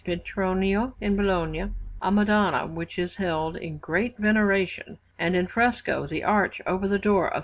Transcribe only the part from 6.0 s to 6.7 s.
the arch